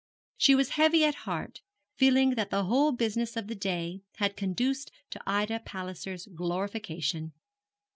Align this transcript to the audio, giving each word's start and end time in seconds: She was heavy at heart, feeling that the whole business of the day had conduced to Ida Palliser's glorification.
She 0.35 0.55
was 0.55 0.69
heavy 0.81 1.05
at 1.05 1.13
heart, 1.29 1.61
feeling 1.93 2.31
that 2.31 2.49
the 2.49 2.63
whole 2.63 2.91
business 2.91 3.37
of 3.37 3.45
the 3.45 3.53
day 3.53 4.01
had 4.15 4.35
conduced 4.35 4.91
to 5.11 5.21
Ida 5.27 5.59
Palliser's 5.59 6.25
glorification. 6.25 7.33